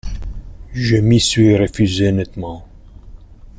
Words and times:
Je 0.73 0.95
m'y 0.95 1.19
suis 1.19 1.55
refusé 1.55 2.11
nettement. 2.11 2.67